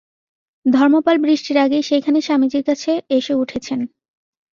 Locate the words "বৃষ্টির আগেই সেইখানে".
1.17-2.19